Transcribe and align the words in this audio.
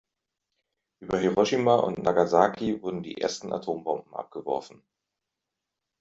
Über 0.99 1.19
Hiroshima 1.19 1.75
und 1.75 2.01
Nagasaki 2.01 2.81
wurden 2.81 3.03
die 3.03 3.21
ersten 3.21 3.53
Atombomben 3.53 4.11
abgeworfen. 4.15 4.81